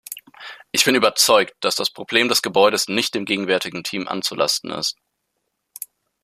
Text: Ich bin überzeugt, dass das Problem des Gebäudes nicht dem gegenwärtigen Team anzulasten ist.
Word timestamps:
Ich 0.71 0.83
bin 0.83 0.95
überzeugt, 0.95 1.53
dass 1.63 1.75
das 1.75 1.91
Problem 1.91 2.27
des 2.27 2.41
Gebäudes 2.41 2.87
nicht 2.87 3.13
dem 3.13 3.23
gegenwärtigen 3.25 3.83
Team 3.83 4.07
anzulasten 4.07 4.71
ist. 4.71 4.97